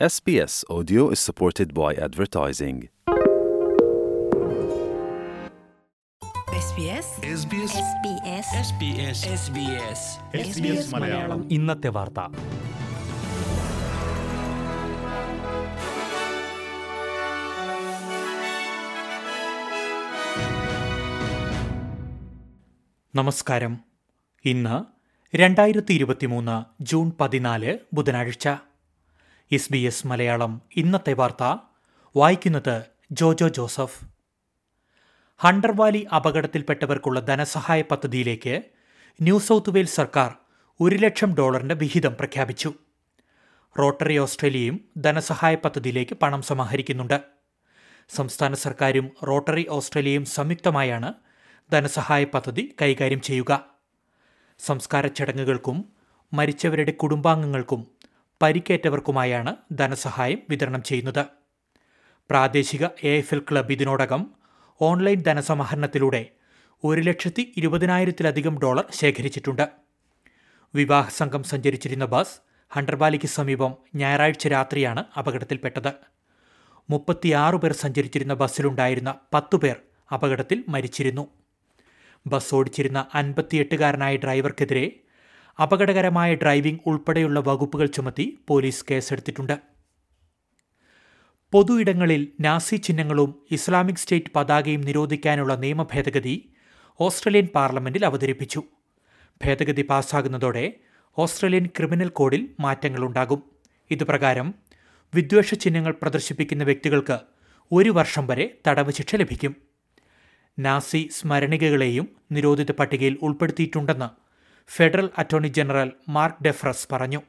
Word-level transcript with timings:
SBS 0.00 0.64
Audio 0.68 1.10
is 1.10 1.20
supported 1.20 1.72
by 1.72 1.94
advertising. 1.94 2.76
SBS 6.60 7.06
SBS 7.40 7.72
SBS 7.90 8.46
SBS 8.68 9.18
SBS 9.42 10.02
SBS 10.48 10.84
Malayalam 10.94 11.40
ഇന്നത്തെ 11.50 11.88
വാർത്ത 11.88 12.20
നമസ്കാരം 23.14 23.74
ഇന്ന് 24.44 24.76
രണ്ടായിരത്തി 25.32 25.94
ഇരുപത്തിമൂന്ന് 25.94 26.56
ജൂൺ 26.82 27.10
പതിനാല് 27.20 27.72
ബുധനാഴ്ച 27.92 28.46
എസ് 29.52 29.72
ബി 29.72 29.78
എസ് 29.78 30.06
മലയാളം 30.06 30.62
ഇന്നത്തെ 30.76 31.12
വാർത്ത. 31.12 31.56
വായിക്കുന്നത് 32.16 32.82
ജോജോ 33.10 33.48
ജോസഫ്. 33.48 34.04
ഹണ്ടർവാലി 35.38 36.06
അപകടത്തിൽപ്പെട്ടവർക്കുള്ള 36.16 37.20
ധനസഹായ 37.20 37.82
പദ്ധതിയിലേക്ക് 37.82 38.62
ന്യൂ 39.22 39.38
സൗത്ത് 39.38 39.70
വെയിൽസ് 39.70 39.96
സർക്കാർ 39.96 40.34
ഒരു 40.80 40.96
ലക്ഷം 40.96 41.34
ഡോളറിന്റെ 41.34 41.74
വിഹിതം 41.74 42.14
പ്രഖ്യാപിച്ചു. 42.14 42.74
റോട്ടറി 43.78 44.18
ഓസ്ട്രേലിയയും 44.18 44.80
ധനസഹായ 44.98 45.54
പദ്ധതിയിലേക്ക് 45.54 46.14
പണം 46.14 46.42
സമാഹരിക്കുന്നുണ്ട്. 46.42 47.20
സംസ്ഥാന 48.08 48.54
സർക്കാരും 48.54 49.10
റോട്ടറി 49.22 49.66
ഓസ്ട്രേലിയയും 49.68 50.24
സംയുക്തമായാണ് 50.24 51.12
ധനസഹായ 51.72 52.24
പദ്ധതി 52.24 52.74
കൈകാര്യം 52.82 53.20
ചെയ്യുക. 53.20 53.64
സംസ്കാര 54.58 55.06
ചടങ്ങുകൾക്കും 55.06 55.84
മരിച്ചവരുടെ 56.32 56.90
കുടുംബാംഗങ്ങൾക്കും 56.90 57.93
പരിക്കേറ്റവർക്കുമായാണ് 58.42 59.56
ധനസഹായം 59.72 60.38
വിതരണം 60.50 60.82
ചെയ്യുന്നത്. 60.82 61.26
പ്രാദേശിക 62.30 62.84
എ 62.84 63.16
എഫ് 63.16 63.34
എൽ 63.34 63.42
ക്ലബ് 63.50 63.72
ഇതിനോടകം 63.72 64.30
ഓൺലൈൻ 64.82 65.22
ധനസമാഹരണത്തിലൂടെ 65.22 66.26
ഒരു 66.84 67.00
ലക്ഷത്തി 67.00 67.54
ഇരുപതിനായിരത്തിലധികം 67.56 68.60
ഡോളർ 68.62 68.86
ശേഖരിച്ചിട്ടുണ്ട്. 68.92 69.68
വിവാഹ 70.74 71.08
സംഘം 71.10 71.42
സഞ്ചരിച്ചിരുന്ന 71.42 72.04
ബസ് 72.04 72.40
ഹണ്ടർബാലിക്ക് 72.76 73.26
സമീപം 73.26 73.76
ഞായറാഴ്ച 73.94 74.48
രാത്രിയാണ് 74.48 75.04
അപകടത്തിൽപ്പെട്ടത്. 75.18 75.92
മുപ്പത്തിയാറ് 76.90 77.54
പേർ 77.54 77.72
സഞ്ചരിച്ചിരുന്ന 77.72 78.34
ബസ്സിലുണ്ടായിരുന്ന 78.34 79.14
പത്തു 79.34 79.56
പേർ 79.56 79.76
അപകടത്തിൽ 80.14 80.64
മരിച്ചിരുന്നു. 80.68 81.28
ബസ് 82.26 82.54
ഓടിച്ചിരുന്ന 82.54 83.06
അൻപത്തിയെട്ടുകാരനായ 83.14 84.16
ഡ്രൈവർക്കെതിരെ 84.16 85.03
അപകടകരമായ 85.60 86.34
ഡ്രൈവിംഗ് 86.34 86.80
ഉൾപ്പെടെയുള്ള 86.86 87.40
വകുപ്പുകൾ 87.40 87.86
ചുമത്തി 87.86 88.38
പോലീസ് 88.48 88.84
കേസെടുത്തിട്ടുണ്ട്. 88.90 89.58
പൊതു 91.52 91.80
ഇടങ്ങളിൽ 91.80 92.28
നാസി 92.40 92.76
ചിഹ്നങ്ങളും 92.76 93.44
ഇസ്ലാമിക് 93.50 93.96
സ്റ്റേറ്റ് 93.96 94.32
പതാകയും 94.36 94.80
നിരോധിക്കാനുള്ള 94.80 95.54
നിയമ 95.54 95.82
ഭേദഗതി 95.82 96.52
ഓസ്ട്രേലിയൻ 97.00 97.46
പാർലമെന്റിൽ 97.54 98.06
അവതരിപ്പിച്ചു. 98.06 98.62
ഭേദഗതി 99.44 99.86
പാസ്സാകുന്നതോടെ 99.90 100.74
ഓസ്ട്രേലിയൻ 101.18 101.66
ക്രിമിനൽ 101.66 102.08
കോഡിൽ 102.08 102.48
മാറ്റങ്ങളുണ്ടാകും. 102.60 103.42
ഇതുപ്രകാരം 103.90 104.54
വിദ്വേഷ 105.14 105.54
ചിഹ്നങ്ങൾ 105.54 105.94
പ്രദർശിപ്പിക്കുന്ന 106.02 106.64
വ്യക്തികൾക്ക് 106.64 107.18
ഒരു 107.72 107.90
വർഷം 107.90 108.26
വരെ 108.26 108.58
തടവ് 108.66 108.92
ശിക്ഷ 108.92 109.16
ലഭിക്കും. 109.16 109.56
നാസി 110.58 111.10
സ്മരണികകളെയും 111.12 112.08
നിരോധിത 112.32 112.72
പട്ടികയിൽ 112.72 113.18
ഉൾപ്പെടുത്തിയിട്ടുണ്ടെന്ന് 113.22 114.23
federal 114.68 115.10
attorney 115.18 115.48
general 115.48 115.92
Mark 116.08 116.44
Dreyfus 116.44 116.88
പറഞ്ഞു. 116.92 117.22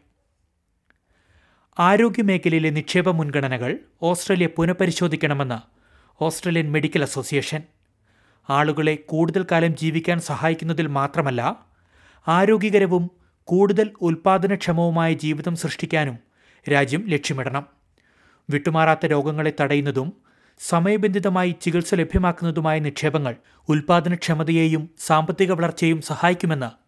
ആരോഗ്യമേഖലയിലെ 1.80 2.70
നിക്ഷേപ 2.70 3.10
മുൻഗണനകൾ 3.10 3.80
ഓസ്ട്രേലിയ 4.02 4.48
പുനഃപരിശോധിക്കണമെന്ന് 4.48 5.60
ഓസ്ട്രേലിയൻ 6.24 6.72
മെഡിക്കൽ 6.72 7.04
അസോസിയേഷൻ. 7.04 7.64
ആളുകളെ 8.50 8.96
കൂടുതൽ 8.96 9.46
കാലം 9.52 9.76
ജീവിക്കാൻ 9.76 10.20
സഹായിക്കുന്നതിൽ 10.20 10.88
മാത്രമല്ല 10.88 11.66
ആരോഗ്യകരവും 12.28 13.12
കൂടുതൽ 13.44 13.92
ഉൽപാദനക്ഷമവുമായ 14.02 15.14
ജീവിതം 15.14 15.56
സൃഷ്ടിക്കാനും 15.56 16.18
രാജ്യം 16.72 17.10
ലക്ഷ്യമിടണം. 17.10 17.66
വിട്ടുമാറാത്ത 18.50 19.06
രോഗങ്ങളെ 19.06 19.54
തടയുന്നതും 19.62 20.14
സമയബന്ധിതമായി 20.60 21.56
ചികിത്സ 21.62 21.96
ലഭ്യമാക്കുന്നതുമായ 21.96 22.80
നിക്ഷേപങ്ങൾ 22.80 23.36
ഉൽപാദനക്ഷമതയെയും 23.70 24.90
സാമ്പത്തിക 25.00 25.52
വളർച്ചയെയും 25.52 26.02
സഹായിക്കുമെന്ന് 26.02 26.85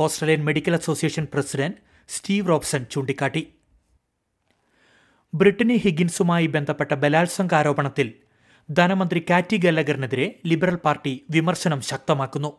Australian 0.00 0.44
medical 0.44 0.74
association 0.74 1.26
president 1.34 1.76
Steve 2.08 2.48
Robson 2.48 2.86
ചൂണ്ടിക്കാട്ടി. 2.90 3.48
ബ്രിട്ടനി 5.34 5.76
ഹിഗിൻസുമായി 5.76 6.46
ബന്ധപ്പെട്ട 6.46 6.94
ബലാത്സംഗ 6.94 7.54
ആരോപണത്തിൽ 7.54 8.12
ധനമന്ത്രി 8.70 9.24
കാറ്റി 9.30 9.56
ഗല്ലഗറിനെതിരെ 9.56 10.40
ലിബറൽ 10.46 10.74
പാർട്ടി 10.74 11.26
വിമർശനം 11.30 11.80
ശക്തമാക്കുന്നു. 11.80 12.52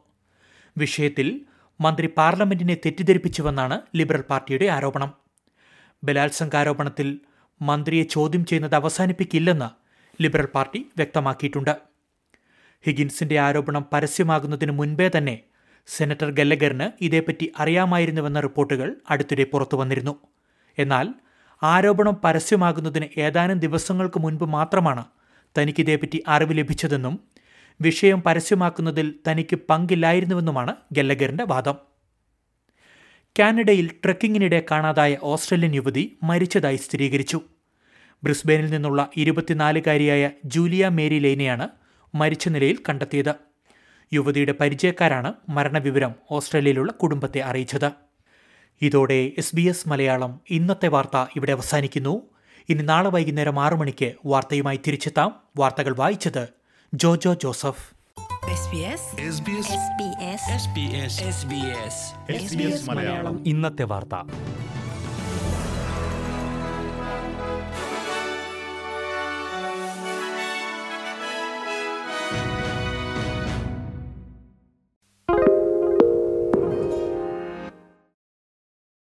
വിഷയത്തിൽ 0.77 1.45
മന്ത്രി 1.81 2.07
പാർലമെന്റിനെ 2.17 2.77
തെറ്റിദ്ധരിപ്പിച്ചുവെന്നാണ് 2.85 3.81
ലിബറൽ 3.95 4.21
പാർട്ടിയുടെ 4.21 4.65
ആരോപണം. 4.65 5.13
ബലാത്സംഗ 6.03 6.55
ആരോപണത്തിൽ 6.55 7.19
മന്ത്രിയെ 7.61 8.03
ചോദ്യം 8.03 8.45
ചെയ്യുന്നത് 8.45 8.75
അവസാനിപ്പിക്കില്ലെന്ന് 8.75 9.69
ലിബറൽ 10.23 10.45
പാർട്ടി 10.45 10.91
വ്യക്തമാക്കിയിട്ടുണ്ട്. 10.97 11.77
ഹിഗിൻസിന്റെ 12.85 13.39
ആരോപണം 13.39 13.85
പരസ്യമാകുന്നതിന് 13.93 14.71
മുൻപേ 14.71 15.11
തന്നെ 15.17 15.41
സെനറ്റർ 15.89 16.31
ഗല്ലഗറിന് 16.31 17.03
ഇതേപ്പറ്റി 17.03 17.51
അറിയാമായിരുന്നുവെന്ന 17.59 18.39
റിപ്പോർട്ടുകൾ 18.39 18.95
അടുത്തിടെ 19.09 19.43
പുറത്തു 19.43 19.77
വന്നിരുന്നു. 19.77 20.15
എന്നാൽ 20.77 21.13
ആരോപണം 21.63 22.17
പരസ്യമാകുന്നതിന് 22.23 23.19
ഏതാനും 23.19 23.59
ദിവസങ്ങൾക്ക് 23.59 24.19
മുൻപ് 24.19 24.45
മാത്രമാണ് 24.45 25.05
തനിക്കിതേപ്പറ്റി 25.57 26.23
അറിവ് 26.27 26.57
ലഭിച്ചതെന്നും 26.57 27.19
വിഷയം 27.81 28.21
പരസ്യമാക്കുന്നതിൽ 28.21 29.13
തനിക്ക് 29.31 29.55
പങ്കില്ലായിരുന്നുവെന്നുമാണ് 29.69 30.75
ഗല്ലഗറിന്റെ 30.91 31.43
വാദം. 31.43 31.75
കാനഡയിൽ 33.39 33.91
ട്രക്കിങ്ങിനിടെ 34.05 34.63
കാണാതായ 34.71 35.17
ഓസ്ട്രേലിയൻ 35.23 35.75
യുവതി 35.75 36.17
മരിച്ചതായി 36.23 36.75
സ്ഥിരീകരിച്ചു. 36.75 37.41
ബ്രിസ്ബെയിനിൽ 38.23 38.71
നിന്നുള്ള 38.71 39.09
ഇരുപത്തിനാലുകാരിയായ 39.17 40.31
ജൂലിയ 40.45 40.89
മേരി 40.89 41.19
ലൈനെയാണ് 41.19 41.69
മരിച്ച 42.15 42.47
നിലയിൽ 42.47 42.77
കണ്ടെത്തിയത്. 42.89 43.48
യുവതിയുടെ 44.13 44.51
പരിചയക്കാരാണ് 44.51 45.33
മരണവിവരം 45.49 46.15
ഓസ്ട്രേലിയയിലുള്ള 46.31 46.91
കുടുംബത്തെ 46.91 47.39
അറിയിച്ചത്. 47.39 47.91
ഇതോടെ 48.81 49.31
എസ് 49.37 49.55
ബി 49.55 49.61
എസ് 49.61 49.89
മലയാളം 49.89 50.39
ഇന്നത്തെ 50.49 50.87
വാർത്ത 50.87 51.25
ഇവിടെ 51.35 51.51
അവസാനിക്കുന്നു. 51.51 52.21
ഇനി 52.69 52.83
നാളെ 52.83 53.09
വൈകുന്നേരം 53.09 53.59
ആറു 53.59 53.75
മണിക്ക് 53.75 54.13
വാർത്തയുമായി 54.25 54.79
തിരിച്ചെത്താം. 54.87 55.35
വാർത്തകൾ 55.57 55.95
വായിച്ചത് 55.95 56.47
Jojo 56.93 57.33
Joseph. 57.33 57.99
SBS 58.49 59.01
SBS 59.35 59.67
SBS 59.79 60.43
SBS 60.63 61.15
SBS 61.33 61.93
SBS 62.41 62.89
Malayalam. 62.89 63.47
ഇന്നത്തെ 63.47 63.83
വാർത്ത. 63.83 64.15